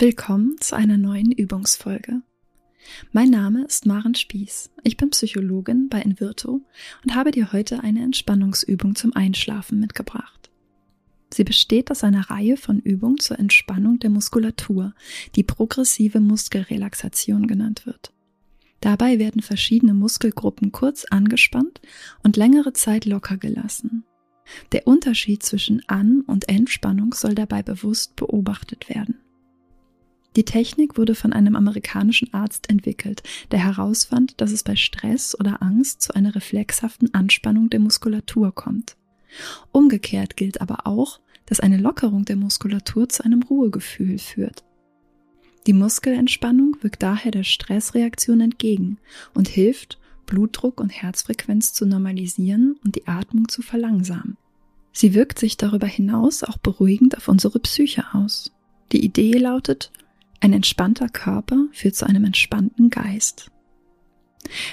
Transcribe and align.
Willkommen 0.00 0.56
zu 0.58 0.74
einer 0.74 0.96
neuen 0.96 1.30
Übungsfolge. 1.30 2.22
Mein 3.12 3.30
Name 3.30 3.64
ist 3.64 3.86
Maren 3.86 4.16
Spieß. 4.16 4.72
Ich 4.82 4.96
bin 4.96 5.10
Psychologin 5.10 5.88
bei 5.88 6.02
Invirto 6.02 6.62
und 7.04 7.14
habe 7.14 7.30
dir 7.30 7.52
heute 7.52 7.84
eine 7.84 8.02
Entspannungsübung 8.02 8.96
zum 8.96 9.14
Einschlafen 9.14 9.78
mitgebracht. 9.78 10.50
Sie 11.32 11.44
besteht 11.44 11.92
aus 11.92 12.02
einer 12.02 12.28
Reihe 12.28 12.56
von 12.56 12.80
Übungen 12.80 13.20
zur 13.20 13.38
Entspannung 13.38 14.00
der 14.00 14.10
Muskulatur, 14.10 14.94
die 15.36 15.44
progressive 15.44 16.18
Muskelrelaxation 16.18 17.46
genannt 17.46 17.86
wird. 17.86 18.12
Dabei 18.80 19.20
werden 19.20 19.42
verschiedene 19.42 19.94
Muskelgruppen 19.94 20.72
kurz 20.72 21.04
angespannt 21.04 21.80
und 22.24 22.36
längere 22.36 22.72
Zeit 22.72 23.04
locker 23.04 23.36
gelassen. 23.36 24.02
Der 24.72 24.88
Unterschied 24.88 25.44
zwischen 25.44 25.88
An- 25.88 26.22
und 26.22 26.48
Entspannung 26.48 27.14
soll 27.14 27.36
dabei 27.36 27.62
bewusst 27.62 28.16
beobachtet 28.16 28.88
werden. 28.88 29.20
Die 30.36 30.44
Technik 30.44 30.98
wurde 30.98 31.14
von 31.14 31.32
einem 31.32 31.54
amerikanischen 31.54 32.32
Arzt 32.34 32.68
entwickelt, 32.68 33.22
der 33.52 33.60
herausfand, 33.60 34.40
dass 34.40 34.50
es 34.50 34.64
bei 34.64 34.74
Stress 34.74 35.38
oder 35.38 35.62
Angst 35.62 36.02
zu 36.02 36.14
einer 36.14 36.34
reflexhaften 36.34 37.14
Anspannung 37.14 37.70
der 37.70 37.80
Muskulatur 37.80 38.52
kommt. 38.52 38.96
Umgekehrt 39.70 40.36
gilt 40.36 40.60
aber 40.60 40.86
auch, 40.86 41.20
dass 41.46 41.60
eine 41.60 41.76
Lockerung 41.76 42.24
der 42.24 42.36
Muskulatur 42.36 43.08
zu 43.08 43.24
einem 43.24 43.42
Ruhegefühl 43.42 44.18
führt. 44.18 44.64
Die 45.66 45.72
Muskelentspannung 45.72 46.76
wirkt 46.82 47.02
daher 47.02 47.30
der 47.30 47.44
Stressreaktion 47.44 48.40
entgegen 48.40 48.98
und 49.34 49.48
hilft, 49.48 49.98
Blutdruck 50.26 50.80
und 50.80 50.90
Herzfrequenz 50.90 51.72
zu 51.72 51.86
normalisieren 51.86 52.76
und 52.84 52.96
die 52.96 53.06
Atmung 53.06 53.48
zu 53.48 53.62
verlangsamen. 53.62 54.36
Sie 54.92 55.14
wirkt 55.14 55.38
sich 55.38 55.56
darüber 55.56 55.86
hinaus 55.86 56.44
auch 56.44 56.58
beruhigend 56.58 57.16
auf 57.16 57.28
unsere 57.28 57.58
Psyche 57.60 58.04
aus. 58.12 58.52
Die 58.92 59.04
Idee 59.04 59.32
lautet, 59.32 59.90
ein 60.44 60.52
entspannter 60.52 61.08
Körper 61.08 61.68
führt 61.72 61.96
zu 61.96 62.06
einem 62.06 62.24
entspannten 62.24 62.90
Geist. 62.90 63.50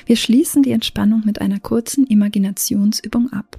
Wir 0.06 0.18
schließen 0.18 0.64
die 0.64 0.72
Entspannung 0.72 1.24
mit 1.26 1.40
einer 1.40 1.62
kurzen 1.62 2.06
Imaginationsübung 2.06 3.32
ab. 3.32 3.58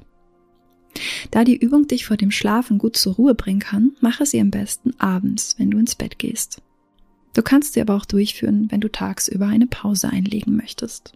Da 1.30 1.42
die 1.42 1.56
Übung 1.56 1.88
dich 1.88 2.04
vor 2.04 2.18
dem 2.18 2.30
Schlafen 2.30 2.76
gut 2.76 2.98
zur 2.98 3.14
Ruhe 3.14 3.34
bringen 3.34 3.60
kann, 3.60 3.92
mache 4.02 4.26
sie 4.26 4.38
am 4.42 4.50
besten 4.50 4.92
abends, 4.98 5.54
wenn 5.58 5.70
du 5.70 5.78
ins 5.78 5.94
Bett 5.94 6.18
gehst. 6.18 6.60
Du 7.32 7.40
kannst 7.40 7.72
sie 7.72 7.80
aber 7.80 7.96
auch 7.96 8.04
durchführen, 8.04 8.70
wenn 8.70 8.82
du 8.82 8.92
tagsüber 8.92 9.46
eine 9.46 9.66
Pause 9.66 10.10
einlegen 10.10 10.54
möchtest. 10.54 11.14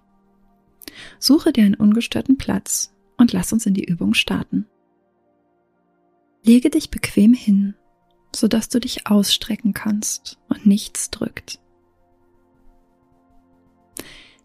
Suche 1.19 1.52
dir 1.52 1.64
einen 1.64 1.74
ungestörten 1.74 2.39
Platz 2.39 2.91
und 3.19 3.34
lass 3.34 3.52
uns 3.52 3.67
in 3.67 3.74
die 3.74 3.84
Übung 3.84 4.14
starten. 4.14 4.64
Lege 6.42 6.70
dich 6.70 6.89
bequem 6.89 7.34
hin 7.34 7.74
sodass 8.37 8.69
du 8.69 8.81
dich 8.81 9.06
ausstrecken 9.06 9.73
kannst 9.73 10.39
und 10.48 10.67
nichts 10.67 11.11
drückt. 11.11 11.59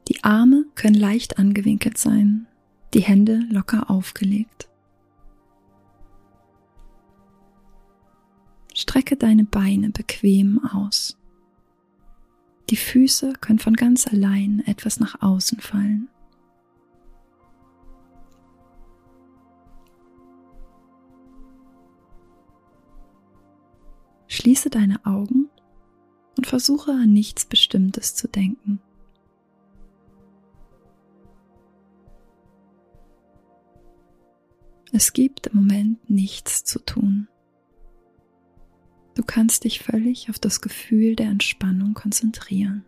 Die 0.07 0.23
Arme 0.23 0.65
können 0.75 0.95
leicht 0.95 1.37
angewinkelt 1.37 1.97
sein, 1.97 2.47
die 2.93 3.01
Hände 3.01 3.41
locker 3.49 3.89
aufgelegt. 3.89 4.69
Strecke 8.73 9.17
deine 9.17 9.43
Beine 9.43 9.89
bequem 9.89 10.63
aus. 10.65 11.17
Die 12.69 12.77
Füße 12.77 13.33
können 13.41 13.59
von 13.59 13.73
ganz 13.73 14.07
allein 14.07 14.63
etwas 14.65 15.01
nach 15.01 15.21
außen 15.21 15.59
fallen. 15.59 16.07
Schließe 24.41 24.71
deine 24.71 25.05
Augen 25.05 25.51
und 26.35 26.47
versuche 26.47 26.89
an 26.93 27.13
nichts 27.13 27.45
Bestimmtes 27.45 28.15
zu 28.15 28.27
denken. 28.27 28.81
Es 34.91 35.13
gibt 35.13 35.45
im 35.45 35.57
Moment 35.59 36.09
nichts 36.09 36.63
zu 36.63 36.79
tun. 36.79 37.27
Du 39.13 39.21
kannst 39.21 39.63
dich 39.63 39.77
völlig 39.77 40.31
auf 40.31 40.39
das 40.39 40.59
Gefühl 40.61 41.15
der 41.15 41.27
Entspannung 41.27 41.93
konzentrieren. 41.93 42.83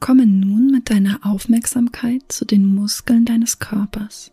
Komme 0.00 0.26
nun 0.26 0.70
mit 0.70 0.90
deiner 0.90 1.26
Aufmerksamkeit 1.26 2.30
zu 2.30 2.44
den 2.44 2.64
Muskeln 2.64 3.24
deines 3.24 3.58
Körpers. 3.58 4.32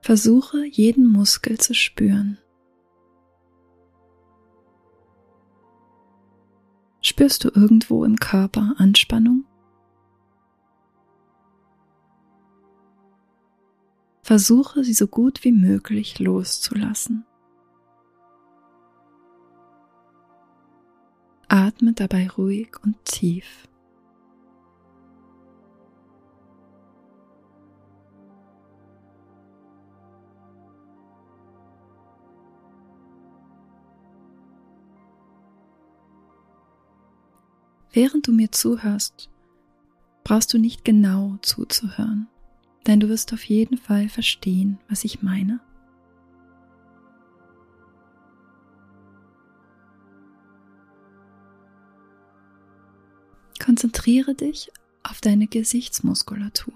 Versuche 0.00 0.64
jeden 0.66 1.06
Muskel 1.06 1.58
zu 1.58 1.74
spüren. 1.74 2.38
Spürst 7.00 7.44
du 7.44 7.48
irgendwo 7.48 8.04
im 8.04 8.16
Körper 8.16 8.74
Anspannung? 8.76 9.44
Versuche 14.22 14.84
sie 14.84 14.94
so 14.94 15.06
gut 15.06 15.44
wie 15.44 15.52
möglich 15.52 16.18
loszulassen. 16.18 17.26
Atme 21.54 21.92
dabei 21.92 22.28
ruhig 22.28 22.82
und 22.82 22.96
tief. 23.04 23.68
Während 37.92 38.26
du 38.26 38.32
mir 38.32 38.50
zuhörst, 38.50 39.30
brauchst 40.24 40.52
du 40.52 40.58
nicht 40.58 40.84
genau 40.84 41.36
zuzuhören, 41.40 42.26
denn 42.88 42.98
du 42.98 43.08
wirst 43.08 43.32
auf 43.32 43.44
jeden 43.44 43.78
Fall 43.78 44.08
verstehen, 44.08 44.80
was 44.88 45.04
ich 45.04 45.22
meine. 45.22 45.60
Konzentriere 54.04 54.34
dich 54.34 54.70
auf 55.02 55.22
deine 55.22 55.46
Gesichtsmuskulatur. 55.46 56.74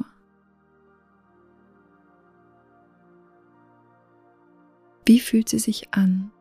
Wie 5.05 5.21
fühlt 5.21 5.50
sie 5.50 5.59
sich 5.59 5.93
an? 5.93 6.33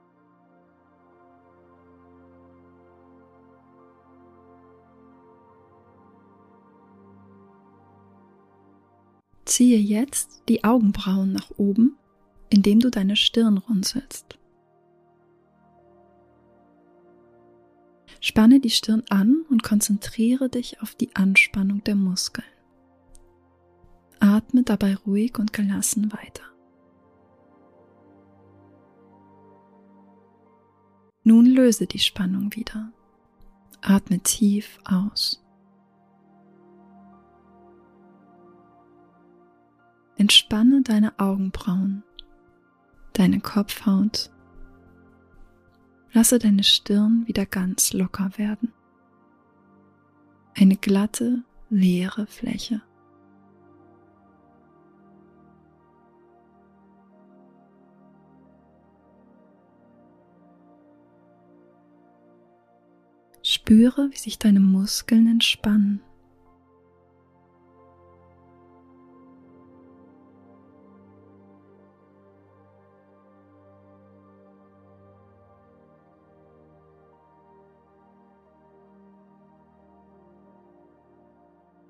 Ziehe 9.44 9.78
jetzt 9.78 10.44
die 10.48 10.64
Augenbrauen 10.64 11.34
nach 11.34 11.52
oben, 11.58 11.98
indem 12.50 12.80
du 12.80 12.90
deine 12.90 13.18
Stirn 13.18 13.58
runzelst. 13.58 14.40
Spanne 18.20 18.60
die 18.60 18.70
Stirn 18.70 19.04
an 19.10 19.46
und 19.50 19.64
konzentriere 19.64 20.50
dich 20.50 20.82
auf 20.82 20.96
die 20.96 21.16
Anspannung 21.16 21.84
der 21.84 21.96
Muskeln. 21.96 22.48
Atme 24.20 24.64
dabei 24.64 24.96
ruhig 24.96 25.38
und 25.38 25.54
gelassen 25.54 26.12
weiter. 26.12 26.44
Nun 31.24 31.46
löse 31.46 31.88
die 31.88 32.00
Spannung 32.00 32.56
wieder. 32.56 32.92
Atme 33.82 34.20
tief 34.20 34.80
aus. 34.86 35.44
Entspanne 40.18 40.82
deine 40.82 41.20
Augenbrauen, 41.20 42.04
deine 43.14 43.40
Kopfhaut 43.40 44.32
Lasse 46.18 46.40
deine 46.40 46.64
Stirn 46.64 47.28
wieder 47.28 47.46
ganz 47.46 47.94
locker 47.94 48.32
werden. 48.38 48.74
eine 50.56 50.76
glatte, 50.76 51.44
leere 51.70 52.26
Fläche. 52.26 52.82
Spüre, 63.44 64.10
wie 64.10 64.18
sich 64.18 64.40
deine 64.40 64.60
Muskeln 64.60 65.28
entspannen. 65.28 66.02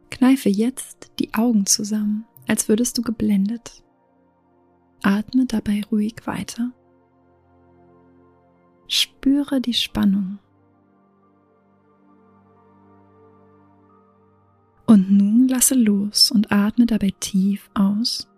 Kneife 0.10 0.50
jetzt 0.50 1.12
die 1.20 1.34
Augen 1.34 1.66
zusammen, 1.66 2.26
als 2.48 2.70
würdest 2.70 2.98
du 2.98 3.02
geblendet. 3.02 3.84
Atme 5.04 5.46
dabei 5.46 5.84
ruhig 5.92 6.16
weiter. 6.26 6.72
Spüre 8.88 9.62
die 9.62 9.74
Spannung. 9.74 10.40
Und 14.86 15.12
nun 15.12 15.50
lasse 15.50 15.76
los 15.76 16.32
und 16.32 16.52
atme 16.52 16.86
dabei 16.86 17.14
tief 17.20 17.70
aus. 17.74 18.30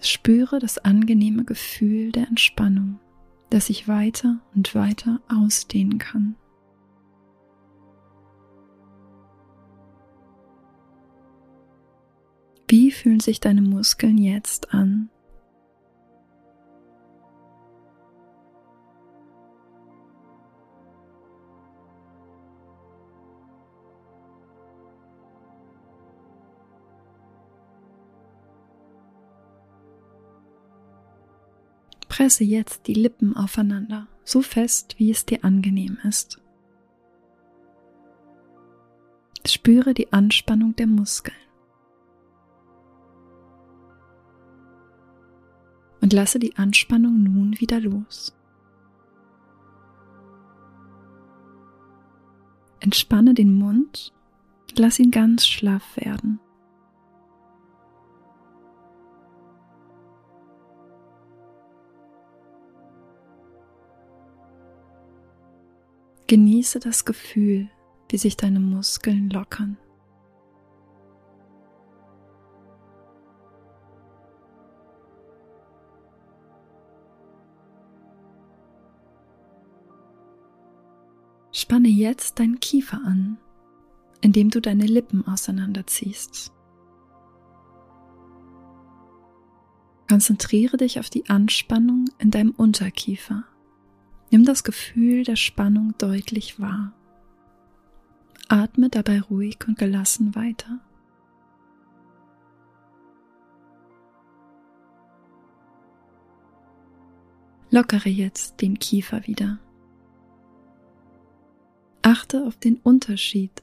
Spüre 0.00 0.58
das 0.58 0.78
angenehme 0.78 1.44
Gefühl 1.44 2.12
der 2.12 2.28
Entspannung 2.28 2.98
das 3.50 3.66
sich 3.66 3.88
weiter 3.88 4.40
und 4.54 4.74
weiter 4.74 5.20
ausdehnen 5.28 5.98
kann. 5.98 6.36
Wie 12.68 12.90
fühlen 12.90 13.20
sich 13.20 13.40
deine 13.40 13.62
Muskeln 13.62 14.18
jetzt 14.18 14.74
an? 14.74 15.08
Presse 32.18 32.42
jetzt 32.42 32.88
die 32.88 32.94
Lippen 32.94 33.36
aufeinander, 33.36 34.08
so 34.24 34.42
fest, 34.42 34.96
wie 34.98 35.08
es 35.12 35.24
dir 35.24 35.44
angenehm 35.44 35.98
ist. 36.02 36.42
Spüre 39.46 39.94
die 39.94 40.12
Anspannung 40.12 40.74
der 40.74 40.88
Muskeln. 40.88 41.36
Und 46.00 46.12
lasse 46.12 46.40
die 46.40 46.56
Anspannung 46.56 47.22
nun 47.22 47.60
wieder 47.60 47.78
los. 47.78 48.36
Entspanne 52.80 53.32
den 53.32 53.54
Mund, 53.54 54.12
lass 54.76 54.98
ihn 54.98 55.12
ganz 55.12 55.46
schlaff 55.46 55.96
werden. 55.96 56.40
Genieße 66.28 66.78
das 66.78 67.06
Gefühl, 67.06 67.70
wie 68.10 68.18
sich 68.18 68.36
deine 68.36 68.60
Muskeln 68.60 69.30
lockern. 69.30 69.78
Spanne 81.50 81.88
jetzt 81.88 82.38
deinen 82.38 82.60
Kiefer 82.60 83.00
an, 83.02 83.38
indem 84.20 84.50
du 84.50 84.60
deine 84.60 84.84
Lippen 84.84 85.26
auseinanderziehst. 85.26 86.52
Konzentriere 90.10 90.76
dich 90.76 91.00
auf 91.00 91.08
die 91.08 91.30
Anspannung 91.30 92.04
in 92.18 92.30
deinem 92.30 92.50
Unterkiefer. 92.50 93.44
Nimm 94.30 94.44
das 94.44 94.62
Gefühl 94.62 95.24
der 95.24 95.36
Spannung 95.36 95.94
deutlich 95.98 96.60
wahr. 96.60 96.92
Atme 98.48 98.88
dabei 98.88 99.20
ruhig 99.20 99.58
und 99.66 99.78
gelassen 99.78 100.34
weiter. 100.34 100.80
Lockere 107.70 108.08
jetzt 108.08 108.60
den 108.62 108.78
Kiefer 108.78 109.26
wieder. 109.26 109.58
Achte 112.02 112.46
auf 112.46 112.56
den 112.56 112.76
Unterschied 112.76 113.62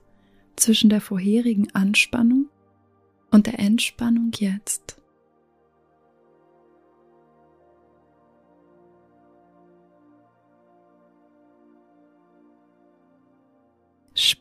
zwischen 0.56 0.90
der 0.90 1.02
vorherigen 1.02 1.74
Anspannung 1.74 2.48
und 3.32 3.48
der 3.48 3.60
Entspannung 3.60 4.32
jetzt. 4.36 5.02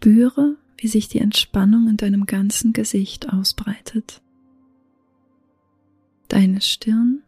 Spüre, 0.05 0.59
wie 0.77 0.89
sich 0.89 1.09
die 1.09 1.21
Entspannung 1.21 1.89
in 1.89 1.97
deinem 1.97 2.27
ganzen 2.27 2.75
Gesicht 2.75 3.33
ausbreitet. 3.33 4.21
Deine 6.29 6.61
Stirn, 6.61 7.23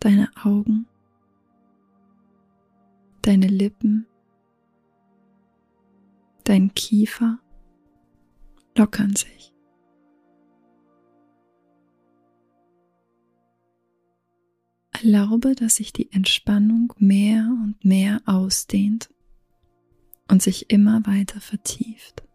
deine 0.00 0.28
Augen, 0.42 0.88
deine 3.22 3.46
Lippen, 3.46 4.08
dein 6.42 6.74
Kiefer 6.74 7.38
lockern 8.76 9.14
sich. 9.14 9.52
Erlaube, 14.90 15.54
dass 15.54 15.76
sich 15.76 15.92
die 15.92 16.10
Entspannung 16.10 16.92
mehr 16.98 17.56
und 17.62 17.84
mehr 17.84 18.22
ausdehnt 18.26 19.08
und 20.28 20.42
sich 20.42 20.70
immer 20.70 21.02
weiter 21.06 21.40
vertieft. 21.40 22.25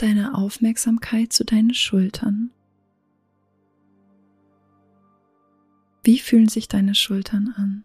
Mit 0.00 0.10
deiner 0.10 0.38
Aufmerksamkeit 0.38 1.32
zu 1.32 1.44
deinen 1.44 1.74
Schultern. 1.74 2.50
Wie 6.04 6.20
fühlen 6.20 6.48
sich 6.48 6.68
deine 6.68 6.94
Schultern 6.94 7.52
an? 7.56 7.84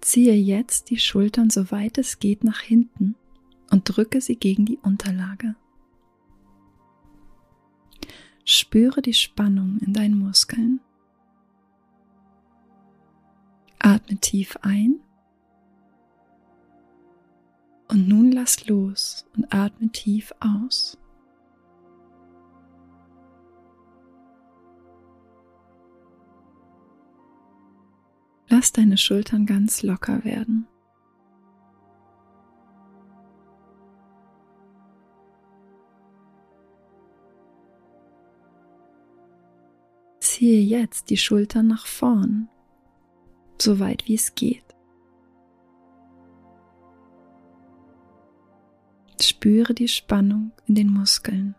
Ziehe 0.00 0.34
jetzt 0.34 0.90
die 0.90 0.98
Schultern 0.98 1.50
so 1.50 1.70
weit 1.70 1.98
es 1.98 2.18
geht 2.18 2.42
nach 2.42 2.60
hinten 2.60 3.14
und 3.70 3.84
drücke 3.84 4.20
sie 4.20 4.36
gegen 4.36 4.64
die 4.64 4.78
Unterlage. 4.78 5.54
Spüre 8.44 9.02
die 9.02 9.14
Spannung 9.14 9.78
in 9.78 9.92
deinen 9.92 10.18
Muskeln. 10.18 10.80
Atme 13.86 14.16
tief 14.16 14.58
ein 14.62 14.98
und 17.88 18.08
nun 18.08 18.32
lass 18.32 18.66
los 18.66 19.24
und 19.36 19.54
atme 19.54 19.90
tief 19.90 20.32
aus. 20.40 20.98
Lass 28.48 28.72
deine 28.72 28.96
Schultern 28.96 29.46
ganz 29.46 29.84
locker 29.84 30.24
werden. 30.24 30.66
Ziehe 40.18 40.60
jetzt 40.60 41.08
die 41.08 41.16
Schultern 41.16 41.68
nach 41.68 41.86
vorn, 41.86 42.48
so 43.62 43.80
weit 43.80 44.06
wie 44.06 44.14
es 44.14 44.34
geht. 44.34 44.62
Spüre 49.20 49.74
die 49.74 49.88
Spannung 49.88 50.52
in 50.66 50.74
den 50.74 50.92
Muskeln. 50.92 51.54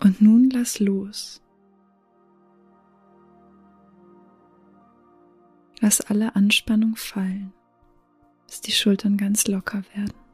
Und 0.00 0.22
nun 0.22 0.50
lass 0.50 0.78
los. 0.78 1.42
Lass 5.80 6.00
alle 6.00 6.36
Anspannung 6.36 6.96
fallen, 6.96 7.52
bis 8.46 8.60
die 8.60 8.72
Schultern 8.72 9.16
ganz 9.16 9.46
locker 9.46 9.82
werden. 9.94 10.27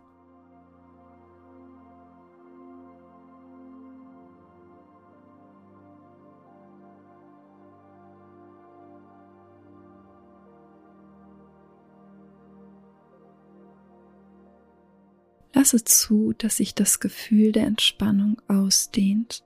Lasse 15.64 15.82
zu, 15.82 16.34
dass 16.36 16.58
sich 16.58 16.74
das 16.74 17.00
Gefühl 17.00 17.50
der 17.50 17.64
Entspannung 17.64 18.36
ausdehnt 18.48 19.42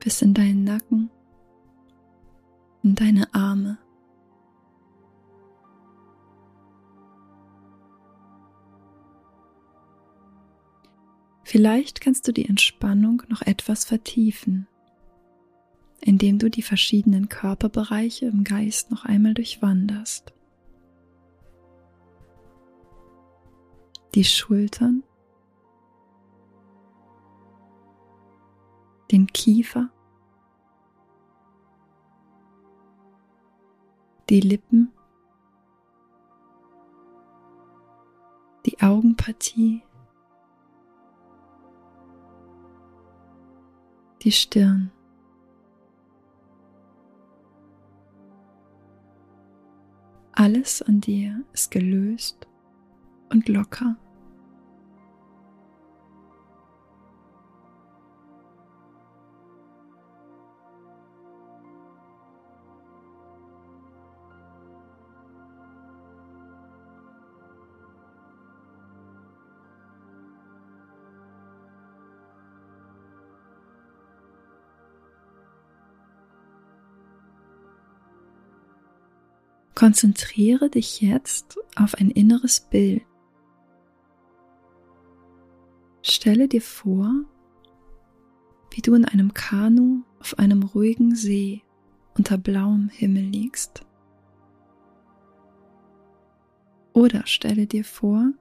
bis 0.00 0.20
in 0.20 0.34
deinen 0.34 0.64
Nacken, 0.64 1.08
in 2.82 2.94
deine 2.94 3.32
Arme. 3.32 3.78
Vielleicht 11.42 12.02
kannst 12.02 12.28
du 12.28 12.32
die 12.32 12.50
Entspannung 12.50 13.22
noch 13.28 13.40
etwas 13.40 13.86
vertiefen, 13.86 14.68
indem 16.02 16.38
du 16.38 16.50
die 16.50 16.60
verschiedenen 16.60 17.30
Körperbereiche 17.30 18.26
im 18.26 18.44
Geist 18.44 18.90
noch 18.90 19.06
einmal 19.06 19.32
durchwanderst. 19.32 20.34
Die 24.14 24.24
Schultern, 24.24 25.04
den 29.12 29.26
Kiefer, 29.26 29.90
die 34.28 34.40
Lippen, 34.40 34.92
die 38.66 38.80
Augenpartie, 38.80 39.82
die 44.22 44.32
Stirn. 44.32 44.90
Alles 50.32 50.82
an 50.82 51.00
dir 51.00 51.44
ist 51.52 51.70
gelöst 51.70 52.47
und 53.30 53.48
locker. 53.48 53.96
Konzentriere 79.78 80.70
dich 80.70 81.00
jetzt 81.02 81.56
auf 81.76 81.94
ein 81.94 82.10
inneres 82.10 82.58
Bild. 82.58 83.07
Stelle 86.18 86.48
dir 86.48 86.62
vor, 86.62 87.14
wie 88.72 88.82
du 88.82 88.94
in 88.94 89.04
einem 89.04 89.34
Kanu 89.34 90.02
auf 90.18 90.36
einem 90.36 90.64
ruhigen 90.64 91.14
See 91.14 91.62
unter 92.16 92.36
blauem 92.36 92.88
Himmel 92.88 93.22
liegst. 93.22 93.86
Oder 96.92 97.24
stelle 97.28 97.68
dir 97.68 97.84
vor, 97.84 98.32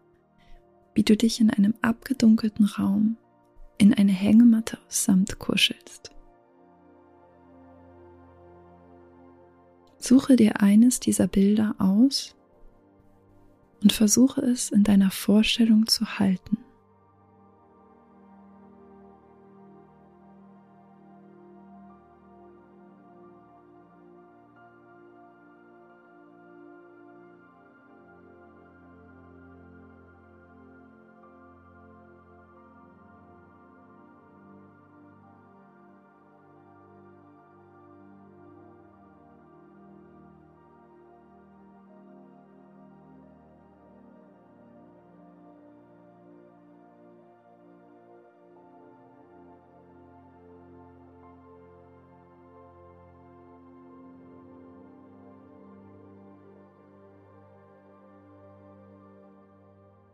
wie 0.96 1.04
du 1.04 1.16
dich 1.16 1.40
in 1.40 1.52
einem 1.52 1.76
abgedunkelten 1.84 2.66
Raum 2.66 3.16
in 3.78 3.94
eine 3.94 4.12
Hängematte 4.12 4.80
aus 4.88 5.04
Samt 5.04 5.38
kuschelst. 5.38 6.10
Suche 10.00 10.36
dir 10.36 10.62
eines 10.62 11.00
dieser 11.00 11.28
Bilder 11.28 11.76
aus 11.78 12.36
und 13.84 13.92
versuche 13.92 14.42
es 14.42 14.72
in 14.72 14.84
deiner 14.84 15.12
Vorstellung 15.12 15.86
zu 15.86 16.18
halten. 16.18 16.58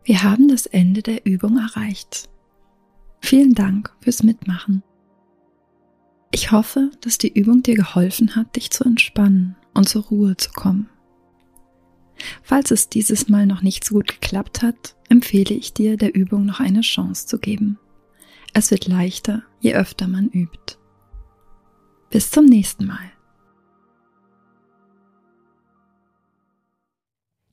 Wir 0.04 0.24
haben 0.24 0.50
das 0.50 0.66
Ende 0.66 1.02
der 1.02 1.26
Übung 1.26 1.58
erreicht. 1.58 2.30
Vielen 3.22 3.54
Dank 3.54 3.96
fürs 4.02 4.22
Mitmachen. 4.22 4.84
Ich 6.32 6.52
hoffe, 6.52 6.92
dass 7.02 7.18
die 7.18 7.32
Übung 7.32 7.64
dir 7.64 7.76
geholfen 7.76 8.36
hat, 8.36 8.56
dich 8.56 8.72
zu 8.72 8.84
entspannen 8.84 9.56
und 9.74 9.88
zur 9.88 10.04
Ruhe 10.04 10.36
zu 10.36 10.52
kommen. 10.52 10.90
Falls 12.42 12.72
es 12.72 12.90
dieses 12.90 13.30
Mal 13.30 13.46
noch 13.46 13.62
nicht 13.62 13.86
so 13.86 13.96
gut 13.96 14.08
geklappt 14.08 14.62
hat, 14.62 14.96
empfehle 15.10 15.56
ich 15.56 15.74
dir, 15.74 15.96
der 15.96 16.16
Übung 16.16 16.46
noch 16.46 16.60
eine 16.60 16.82
Chance 16.82 17.28
zu 17.28 17.40
geben. 17.40 17.80
Es 18.54 18.72
wird 18.72 18.88
leichter, 18.88 19.44
je 19.62 19.74
öfter 19.74 20.08
man 20.08 20.30
übt. 20.30 20.78
Bis 22.10 22.30
zum 22.30 22.46
nächsten 22.46 22.86
Mal. 22.86 23.12